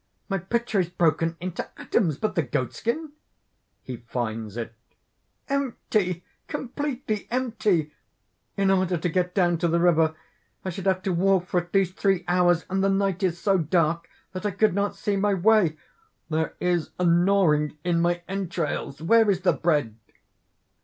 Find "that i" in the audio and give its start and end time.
14.31-14.49